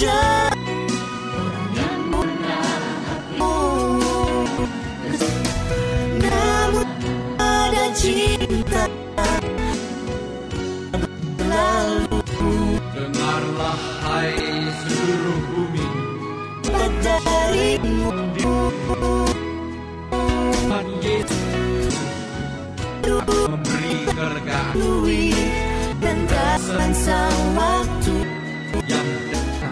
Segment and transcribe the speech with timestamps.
[0.00, 0.48] Jauh
[7.36, 8.88] ada cinta
[11.44, 12.16] Lalu.
[12.96, 13.76] Dengarlah
[14.08, 14.40] hai
[14.72, 15.84] seluruh bumi.
[16.64, 17.76] Memberi
[26.00, 26.24] Dan
[26.72, 28.16] rasa waktu.
[28.88, 29.30] Yang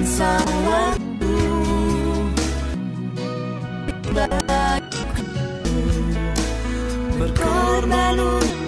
[0.00, 1.36] tantangan sang waktu
[7.18, 8.59] berkorban untuk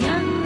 [0.00, 0.37] Yeah.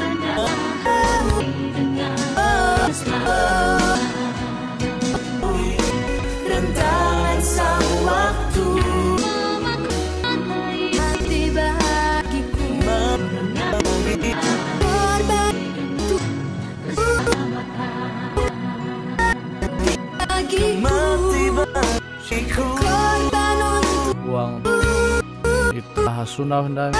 [26.33, 26.93] Kita hasunah dan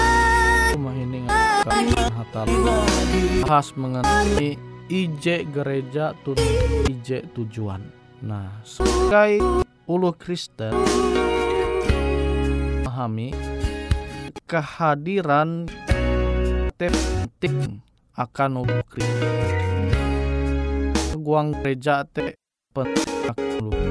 [0.77, 1.25] mahining
[2.13, 2.45] hatal
[3.49, 4.61] bahas mengenai
[4.93, 6.37] IJ gereja tun
[6.85, 7.81] IJ tujuan.
[8.21, 9.41] Nah, sebagai
[9.89, 10.77] ulu Kristen
[12.85, 13.33] memahami
[14.45, 15.65] kehadiran
[16.77, 17.81] penting
[18.13, 19.89] akan ulu Kristen.
[21.17, 22.37] Guang gereja te
[22.69, 23.81] penting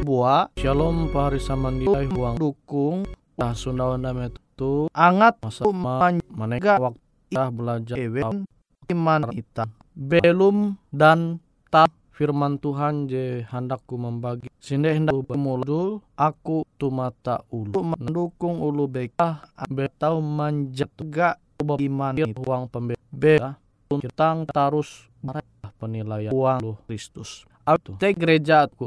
[0.00, 3.04] buah shalom pahari samandiai huang dukung
[3.40, 7.00] nah sundawan dame itu angat masa man manega waktu
[7.32, 8.20] kita belajar ewe
[8.92, 9.64] iman kita.
[9.96, 11.40] Belum dan
[11.72, 18.84] tak firman Tuhan je handakku membagi sinde hendak mulul aku tu mata ulu mendukung ulu
[18.84, 22.14] beka betau manjat ga iman
[22.44, 23.56] uang pembeda
[23.88, 25.08] tentang tarus
[25.80, 27.48] penilaian uang Kristus.
[27.64, 28.84] Aku te gereja aku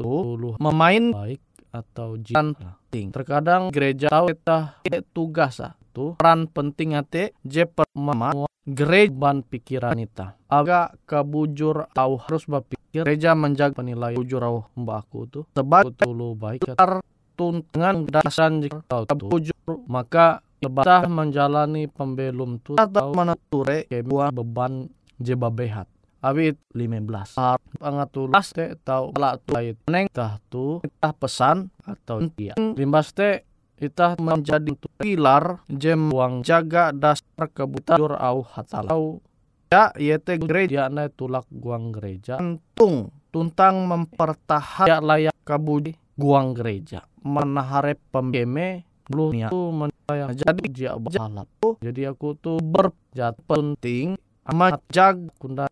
[0.62, 1.42] memain baik
[1.74, 3.10] atau penting.
[3.10, 4.78] Terkadang gereja tahu kita
[5.10, 5.58] tugas
[5.90, 7.66] tu peran penting ate je
[7.98, 10.38] mama gereja ban pikiran kita.
[10.48, 16.38] Agak kebujur tahu harus berpikir gereja menjaga penilaian bujur au mbak aku tu sebab dulu
[16.38, 17.02] baik tar
[17.34, 25.34] tuntungan dasan jika tahu bujur maka lebatah menjalani pembelum tu atau menature kebuah beban je
[25.34, 25.90] babehat
[26.24, 32.24] awit 15 saat pangatulas te tau pala tu ait neng tah tu kita pesan atau
[32.32, 32.56] dia.
[32.56, 33.44] Limbas te
[33.76, 39.20] kita menjadi pilar jem uang jaga dasar kebutuhan jur au hatalau
[39.68, 42.40] ya yete gereja na tulak guang gereja.
[42.72, 47.04] Tung tuntang mempertahan ya layak kabudi guang gereja.
[47.20, 51.48] Menahare pembeme belum tu menjadi jadi dia balap
[51.84, 54.16] jadi aku tuh berjat penting
[54.48, 55.68] amat jag kunda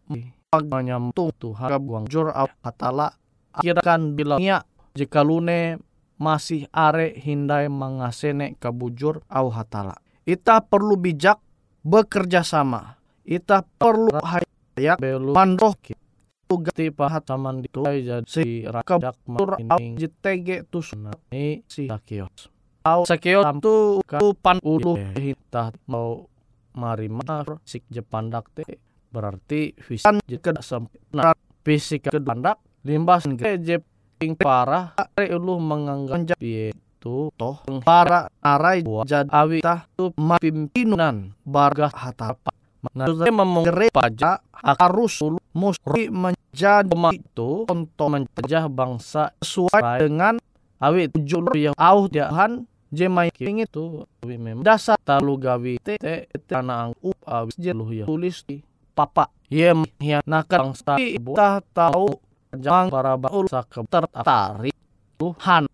[0.52, 3.16] menyambung Tuhan buang jur hatala
[3.56, 5.80] akhirkan bilangnya jika lune
[6.20, 9.96] masih are hindai mengasene kabujur au hatala.
[10.28, 11.40] Ita perlu bijak
[11.88, 13.00] bekerja sama.
[13.24, 15.72] Ita perlu hayak belu mandoh
[16.52, 22.52] tugati pahat saman itu jadi si rakabak tur au jitege tu sunai si sakios.
[22.84, 26.28] Au sakios tu kapan ulu hita mau
[26.76, 31.36] marima sik jepandak te berarti visan jika sempurna
[31.68, 33.84] fisik kedandak limbas gereje
[34.16, 41.92] ping parah are ulu menganggap itu toh para arai jadi awi tah tu pimpinan barga
[41.92, 45.22] hatapa Nah, memengere pajak harus
[45.54, 50.42] mesti menjadi itu untuk mencegah bangsa sesuai dengan
[50.82, 56.90] awi tujuh yang au diahan jemai king itu memang dasar talu gawi te te tanah
[56.90, 58.60] ang up awis jeluh ya tulis di
[58.92, 59.32] papa.
[59.52, 62.16] Ye ya nakang sa ibu tah tahu
[62.56, 64.76] jangan para baul sakep tertarik
[65.20, 65.68] Tuhan.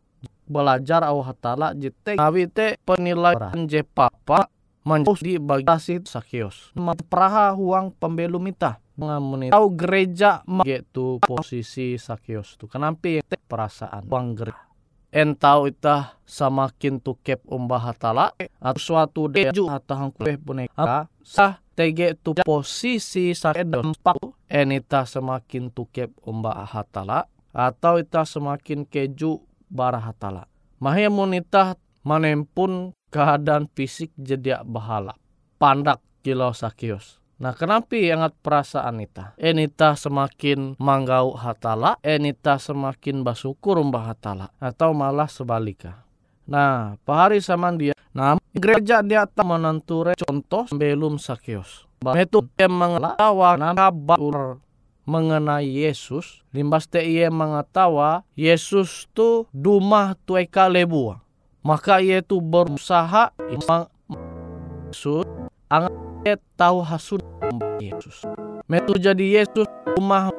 [0.47, 4.47] Belajar au hatala jite ngawi te penilaian je papa
[4.87, 6.71] menjauh di bagasi sakios.
[6.71, 12.65] Memperaha huang pembelum ita mengamuni tahu gereja gitu posisi sakios tu.
[12.71, 14.63] Kenapa te perasaan uang gereja?
[15.07, 21.07] Entau itah samakin tukep umbah hatala atau suatu deju hatahang kue boneka.
[21.23, 24.17] Sah tege tu posisi sakit dampak
[24.49, 29.37] enita semakin tukep umbah hatala atau ita semakin keju
[29.69, 30.49] barah hatala
[30.81, 35.13] mahemun itah manempun keadaan fisik jadi bahala
[35.61, 39.37] pandak kilau sakios Nah kenapa angat perasaan ita?
[39.37, 44.49] Enita semakin manggau hatala, enita semakin basukur mbah hatala.
[44.57, 46.01] Atau malah sebaliknya.
[46.49, 47.96] Nah, pahari sama dia.
[48.17, 51.85] Nah, gereja dia tak menenture contoh belum sakios.
[52.17, 54.57] Itu yang mengetawa kabar
[55.05, 56.41] mengenai Yesus.
[56.49, 61.21] Limbas te ia mengetawa Yesus tu dumah tueka lebua.
[61.61, 63.29] Maka ia tu berusaha
[64.89, 65.29] Yesus
[65.69, 67.21] angat tahu hasun
[67.77, 68.25] Yesus.
[68.65, 70.33] Metu jadi Yesus rumah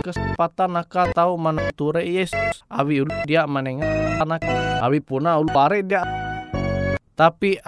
[0.00, 2.64] kesempatan naka tahu menenture Yesus.
[2.70, 4.42] Abi ulu dia menengah anak.
[4.82, 6.02] Abi puna ulu pare dia.
[7.18, 7.58] Tapi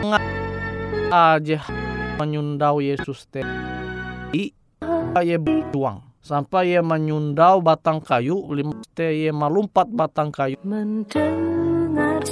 [0.00, 0.24] nggak
[1.10, 1.58] aja
[2.18, 3.44] menyundau Yesus teh.
[4.30, 4.54] I
[5.20, 12.22] ye berjuang sampai ye menyundau batang kayu lima teh ye melompat batang kayu Mendengar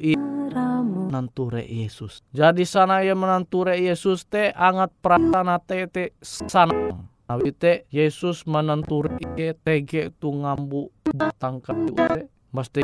[0.00, 2.22] i suaramu menanture Yesus.
[2.30, 7.09] Jadi sana ye menanture Yesus teh angat prasana teh teh sanang.
[7.30, 12.26] Nabi teh Yesus menanture ye tege tu ngambu batang kayu teh.
[12.50, 12.82] Mesti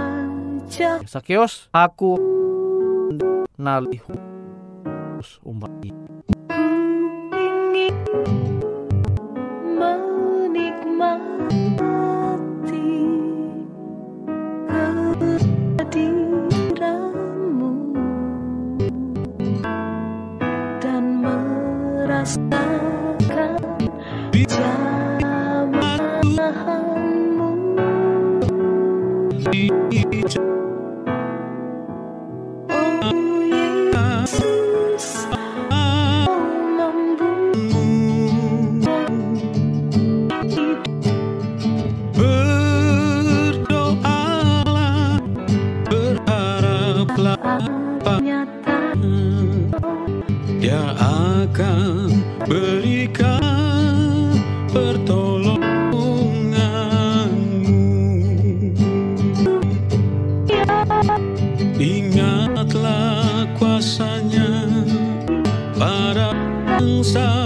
[0.71, 2.15] Jah Sakeos aku
[3.59, 3.99] nalih
[5.43, 5.75] umat
[61.77, 64.65] Ingatlah kuasanya
[65.77, 66.33] para
[66.65, 67.46] bangsa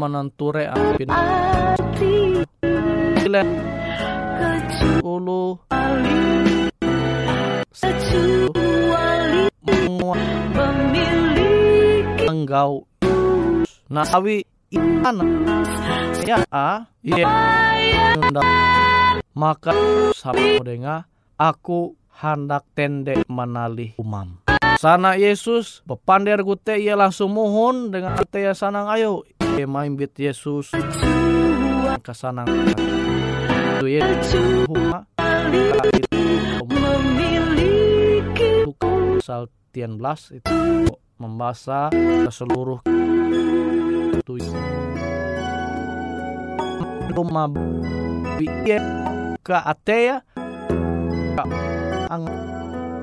[0.00, 1.12] Menanture ampin.
[1.12, 2.40] Arti
[5.04, 5.60] ulu.
[12.32, 12.88] Enggau.
[13.92, 14.40] Nah, awi
[14.72, 15.20] ikan.
[16.24, 16.88] Ya a.
[18.16, 18.40] Nunda.
[19.36, 19.76] maka
[20.16, 21.04] sama denga
[21.36, 21.92] aku
[22.24, 24.40] hendak tende menalih umam.
[24.80, 29.28] Sana Yesus pepander gute ia langsung mohon dengan ya sanang ayo
[29.64, 30.72] main bit Yesus
[32.00, 32.48] ke sanang
[33.80, 34.04] itu ya
[34.68, 35.04] huma.
[36.68, 38.50] Memiliki
[39.20, 40.54] pasal 19 itu
[41.20, 42.80] membaca ke seluruh
[44.20, 44.32] itu
[47.12, 47.48] rumah
[48.38, 48.78] biye
[49.40, 50.20] ke atea
[52.10, 52.24] ang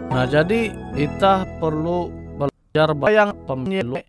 [0.08, 2.10] Nah jadi kita perlu
[2.40, 4.02] belajar bayang pemilu.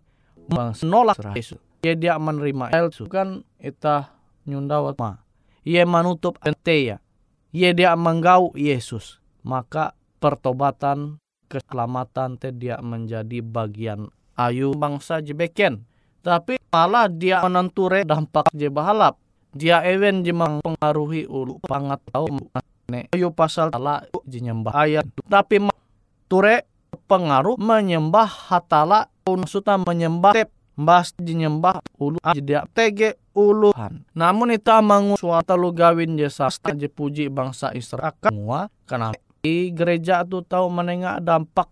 [0.48, 1.60] Bang nolak Yesus.
[1.86, 4.10] Ia dia menerima Yesus kan kita
[4.50, 5.22] nyundawat ma.
[5.62, 6.96] Ia menutup ente ya.
[7.54, 9.22] Ia dia menggau Yesus.
[9.46, 15.86] Maka pertobatan keselamatan teh dia menjadi bagian ayu bangsa jebeken.
[16.26, 19.14] Tapi malah dia menenture dampak je bahalap.
[19.54, 22.28] Dia ewen je mempengaruhi ulu pangat tau
[22.90, 25.06] ne ayu pasal tala je nyembah ayat.
[25.30, 25.70] Tapi
[26.26, 26.66] ture
[27.06, 34.06] pengaruh menyembah hatala maksudnya menyembah tep mbas nyembah ulu jadi tege uluhan.
[34.14, 39.10] Namun ita mangu suatu lu gawin je sasta je puji bangsa Israel semua karena
[39.42, 41.66] di gereja tu tahu menengah dampak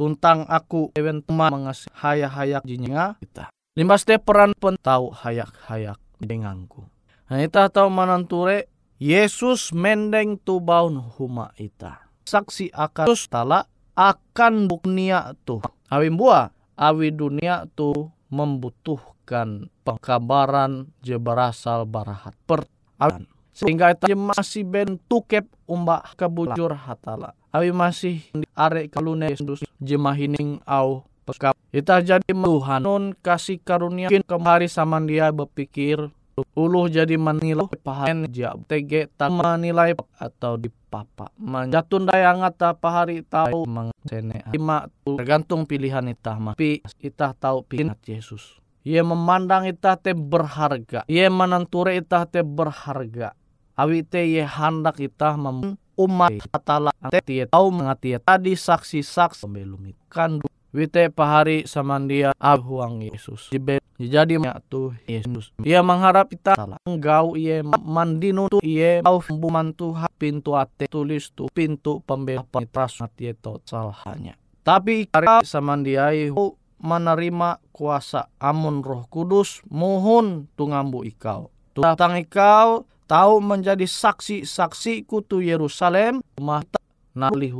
[0.00, 3.52] tuntang aku ewen teman mengasih hayak-hayak jinya kita.
[3.76, 6.88] Limbas teh peran pun tahu hayak-hayak denganku.
[7.28, 8.66] Nah ita tahu mananture
[9.00, 12.08] Yesus mendeng tu baun huma ita.
[12.24, 13.64] Saksi akan tala
[13.96, 15.60] akan dunia tu.
[15.88, 22.64] Awi buah, awi dunia tu membutuhkan pengkabaran je berasal barahat per
[22.96, 23.26] alan.
[23.50, 27.36] Sehingga itu masih bentukep umba kebujur hatala.
[27.50, 28.22] Awi masih
[28.54, 31.58] are kalune Yesus jemahining au pekap.
[31.74, 36.08] Ita jadi Tuhan nun kasih karunia kemari sama dia berpikir
[36.54, 43.22] uluh jadi menilai pahan jab tege tak menilai atau di papa menjatun daya ngata pahari
[43.22, 48.60] tahu mengsene lima tergantung pilihan itah tapi itah tahu pilihan Yesus.
[48.80, 51.04] Ia memandang itah te berharga.
[51.04, 53.36] Ia menenture itah te berharga.
[53.76, 60.40] Awi te ye hendak itah mem umat hatala te tahu mengati tadi saksi-saksi belum kan
[60.70, 63.50] Wite pahari samandia abuang Yesus.
[63.50, 64.38] Jibe jadi
[64.70, 65.50] tu Yesus.
[65.66, 66.78] Ia mengharap kita salah.
[67.34, 73.58] Ia mandinu tu ia au bumantu pintu ate tulis tu pintu pembela penitras mati itu
[73.66, 74.38] salahnya.
[74.62, 81.50] Tapi karena samandiai hu menerima kuasa amun roh kudus muhun tungambu ikau.
[81.74, 86.62] Datang ikau tahu menjadi saksi-saksi kutu Yerusalem rumah
[87.10, 87.50] nali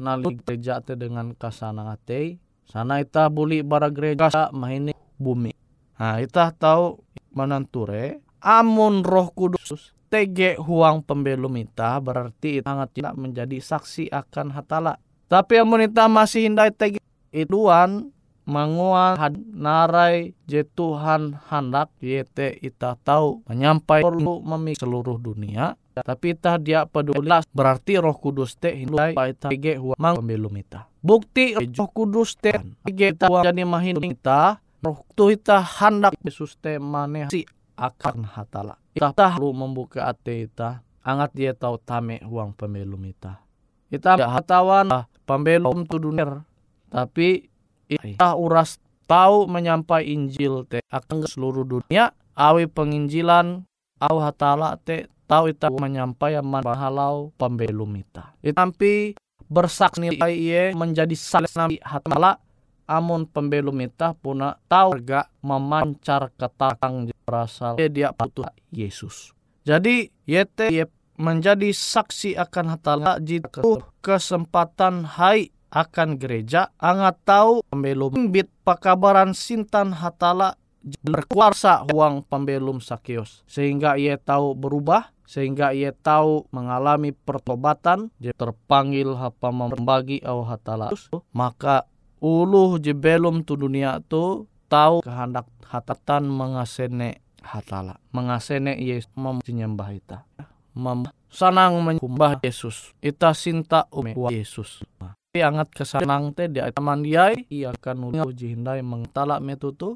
[0.00, 5.52] huma nali gereja te dengan kasana ate sana ita buli bara gereja mahini bumi.
[6.00, 7.04] Nah ita tahu
[7.36, 14.96] menanture amun roh kudus tege huang pembelum ita berarti ita tidak menjadi saksi akan hatala.
[15.28, 16.98] Tapi amun ita masih hindai tege
[17.30, 18.10] ituan
[18.48, 26.38] manguan had narai je Tuhan hendak yete ita tahu menyampai perlu memik seluruh dunia tapi
[26.38, 31.90] ita dia peduli berarti roh kudus te hindai ita ge mang pembelum ita bukti roh
[31.90, 32.54] kudus te
[32.86, 37.44] ge ita jadi mahin ita roh tu ita hendak Yesus te maneh si
[37.80, 38.76] akan hatala.
[38.92, 43.40] Ita perlu membuka ate ita angat dia tahu tame huang pembelum ita
[43.88, 46.44] ita hatawan pembelum tu dunia.
[46.90, 47.48] Tapi
[47.88, 53.64] ita uras tahu menyampai Injil te akan seluruh dunia awi penginjilan
[54.00, 58.34] au hatala te tahu ita menyampai man bahalau pembelum ita.
[58.42, 59.14] Tapi
[59.46, 62.42] bersaksi iye menjadi saksi nabi hatala
[62.90, 69.30] amun pembelum ita puna tahu ga memancar ketakang berasal dia butuh Yesus.
[69.62, 73.62] Jadi yete ye menjadi saksi akan hatala jika
[74.02, 80.58] kesempatan hai akan gereja angat tahu pembelum bit pakabaran sintan hatala
[81.04, 88.10] berkuasa uang pembelum sakios sehingga ia tahu berubah sehingga ia tahu mengalami pertobatan.
[88.18, 90.90] Dia terpanggil apa membagi au hatala.
[91.30, 91.86] Maka
[92.18, 98.02] uluh jebelum tu dunia tu tahu kehendak hatatan mengasene hatala.
[98.10, 100.26] Mengasene Yesus menyembah ita.
[100.74, 102.90] Mem sanang menyembah Yesus.
[102.98, 104.82] Ita sinta ume Yesus.
[105.30, 109.94] Angat kesanang te dia taman diai ia akan uji hindai mengtalak metutu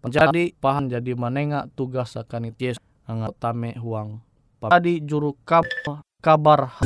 [0.00, 2.84] menjadi pahan jadi menengak tugas akan itu Yesus.
[3.04, 4.24] Angat tame huang
[4.68, 5.64] tadi juru kab,
[6.20, 6.76] kabar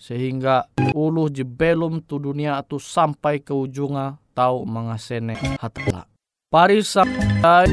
[0.00, 0.64] sehingga
[0.96, 6.08] ulu jebelum tu dunia tu sampai ke ujungnya tahu mengasene hatala
[6.48, 7.68] pari sampai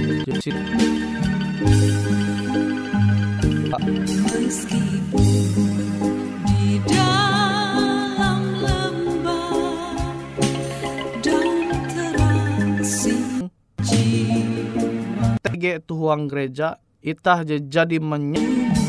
[15.44, 18.83] tege tuhuang gereja itah jadi menye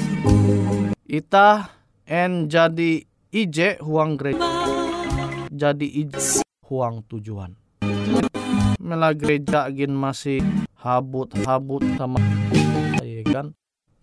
[1.04, 1.70] itah
[2.08, 4.44] en jadi ije huang gereja
[5.54, 7.54] jadi ije huang tujuan.
[8.80, 10.40] Mela gereja gin masih
[10.76, 12.20] habut habut sama
[13.04, 13.54] ya kan?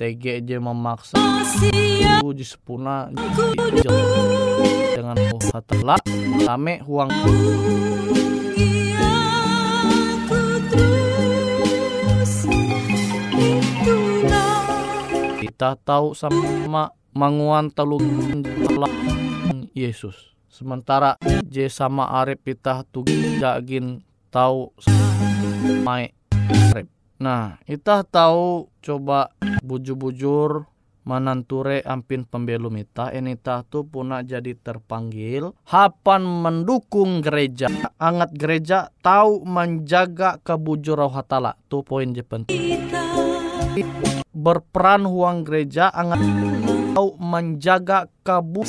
[0.02, 1.14] JTG je memaksa
[2.26, 3.22] ku di sepuna di
[3.86, 3.94] jel
[4.98, 5.14] dengan
[5.54, 6.02] hatala
[6.42, 7.14] lame huang
[15.78, 18.92] tahu sama manguan Allah
[19.78, 20.34] Yesus.
[20.52, 21.16] Sementara
[21.48, 23.06] je sama arep kita tu
[23.40, 24.72] jagin tahu
[25.84, 26.12] mai
[26.72, 26.88] arep
[27.22, 29.30] nah kita tahu coba
[29.62, 30.66] bujur-bujur
[31.06, 37.70] mananture ampin pembelum ita enita tu puna jadi terpanggil hapan mendukung gereja.
[37.98, 42.90] Angat gereja tahu menjaga kebujur hatala tu poin je penting
[44.32, 46.24] berperan huang gereja angat
[46.96, 48.68] tahu menjaga kabut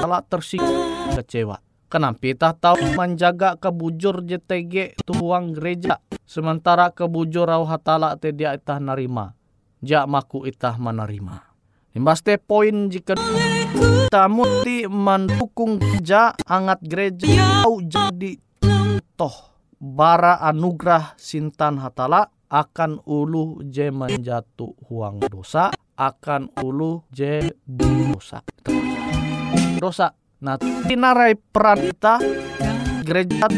[0.00, 1.56] salah tersinggung kecewa.
[1.90, 9.34] Kenapa kita tahu menjaga kebujur JTG tuang gereja sementara kebujur rauh hatala dia itah narima.
[9.80, 11.49] Jak maku itah menerima.
[11.90, 18.38] Imbas te poin jika kita mesti mendukung gereja angat gereja tahu jadi
[19.18, 28.46] toh bara anugerah sintan hatala akan ulu je menjatuh huang dosa akan ulu je dosa.
[29.82, 30.14] Dosa.
[30.46, 32.22] Nah tinarai peran kita
[33.02, 33.50] gereja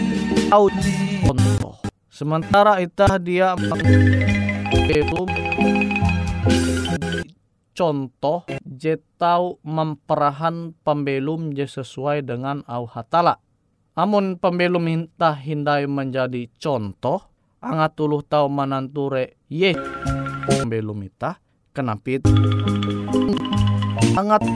[0.49, 0.73] tahu
[1.21, 1.77] contoh
[2.09, 3.53] sementara itah dia
[4.73, 5.21] itu
[7.83, 13.43] contoh je tahu memperahan pembelum je sesuai dengan au hatala.
[13.99, 17.27] Amun pembelum minta hindai menjadi contoh
[17.59, 19.75] angat tuluh tahu mananture ye.
[20.47, 21.43] Pembelum ita
[21.75, 22.31] kenapa itu
[24.15, 24.47] angat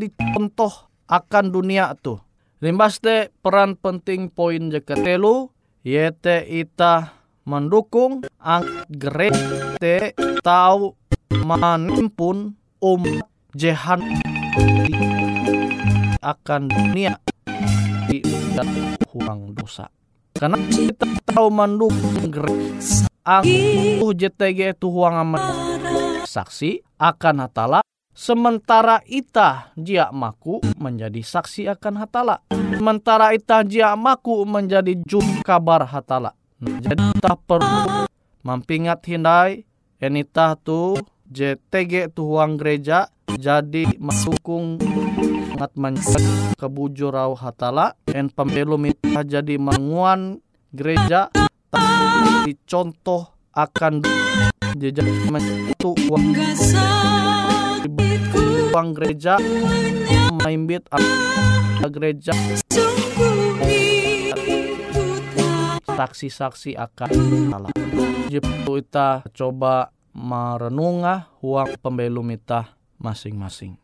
[0.00, 2.24] dicontoh akan dunia tuh.
[2.64, 5.52] Limbas te peran penting poin je ketelu
[5.84, 7.12] yete ita
[7.44, 10.96] mendukung ang gereja tahu
[11.42, 13.26] menimpun umat
[13.58, 13.98] jehan
[16.22, 17.18] akan dunia
[18.06, 18.22] di
[19.10, 19.90] huang dosa.
[20.34, 23.46] Karena kita tahu mendukung gereja ang
[24.04, 25.42] JTG itu huang amat.
[26.28, 27.80] Saksi akan hatala.
[28.14, 32.44] Sementara ita jia maku menjadi saksi akan hatala.
[32.50, 36.36] Sementara ita jia maku menjadi jum kabar hatala.
[36.60, 38.06] Jadi tak perlu
[38.44, 39.64] mampingat hindai.
[40.04, 43.08] Enita tu JTG tu huang gereja
[43.40, 44.76] jadi mendukung
[45.54, 50.42] ngat menjaga kebujur rau hatala en pembelum jadi menguan
[50.74, 51.32] gereja
[51.70, 54.02] tapi contoh akan
[54.76, 56.34] jejak mentu uang
[58.74, 59.38] uang gereja
[60.42, 60.84] maimbit
[61.88, 62.34] gereja.
[65.84, 67.10] Saksi-saksi akan
[67.52, 67.72] salah.
[68.26, 73.83] Jitu ita coba merenungah huang pembelum ita masing-masing.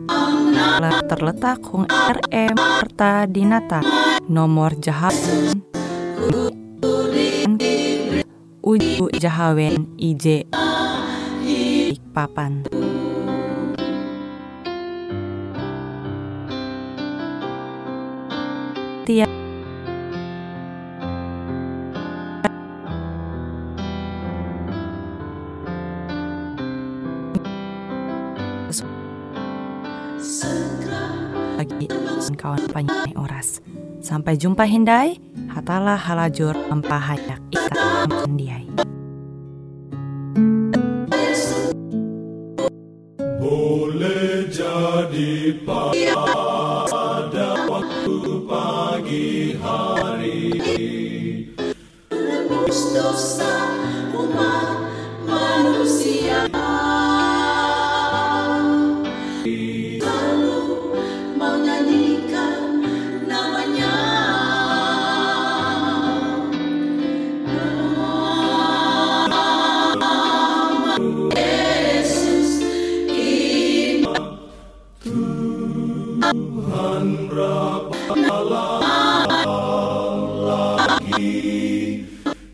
[1.09, 3.83] terletak Hong RM Marta Dinata
[4.31, 5.15] nomor jahat
[8.61, 10.47] Uju Jahawen IJ
[12.11, 12.80] papan.
[31.61, 31.85] Lagi
[32.33, 33.61] kawan penyanyi oras.
[34.01, 35.21] Sampai jumpa Hindai,
[35.53, 38.70] hatalah halajur empahayak ikat pendiai.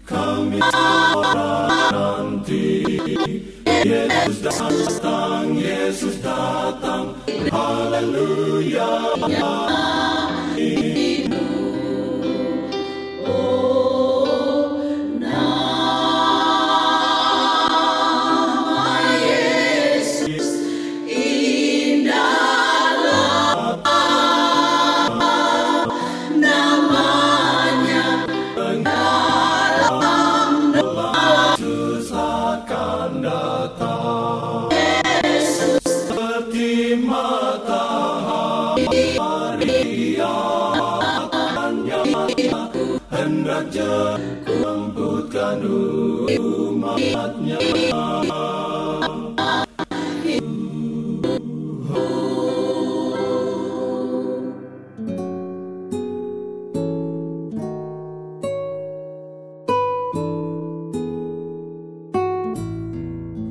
[0.07, 2.67] Kami orang nanti
[3.65, 7.11] Yesus datang Yesus datang
[7.51, 8.87] Haleluya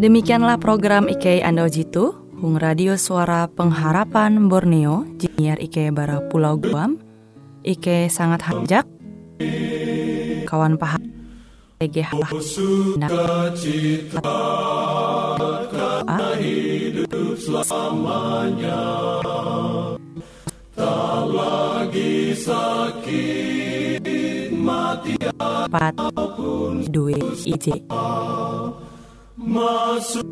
[0.06, 7.02] Demikianlah program IK Ando Jitu, Hung Radio Suara Pengharapan Borneo, Jinier IK Bara Pulau Guam,
[7.66, 8.86] IK sangat hajak,
[10.46, 11.10] kawan paham,
[11.82, 14.22] TG halah, Sukacita
[15.74, 18.86] karena hidup selamanya
[20.70, 24.06] Tak lagi sakit
[24.54, 25.98] mati empat,
[26.94, 27.82] duit IJ.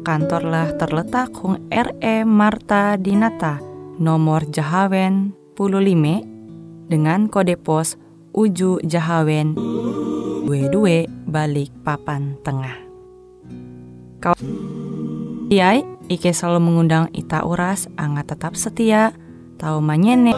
[0.02, 3.62] Kantorlah terletak Hung RE Marta Dinata,
[4.02, 7.94] nomor Jahawen 15, dengan kode pos
[8.34, 9.54] Uju Jahawen
[10.50, 12.74] 22 balik papan tengah.
[14.18, 14.42] Kawan
[15.46, 19.14] Iai, Ike selalu mengundang Ita Uras, angga tetap setia,
[19.62, 20.34] tahu manyene.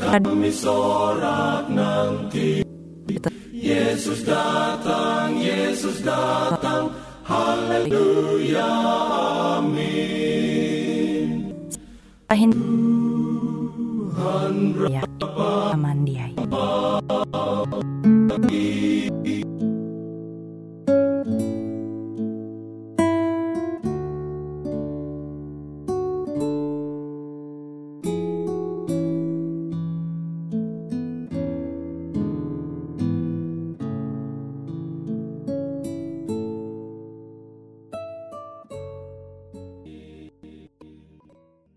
[0.00, 2.64] kami sorak nanti
[3.52, 8.66] Yesus datang, Yesus datang Hallelujah,
[9.62, 11.54] amen.
[12.26, 16.34] Pahin Tuhan Rapamandiai.